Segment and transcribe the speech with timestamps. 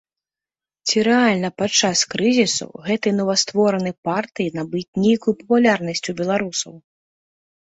[0.91, 6.73] Ці рэальна падчас крызісу гэтай новастворанай партыі набыць нейкую папулярнасць у беларусаў?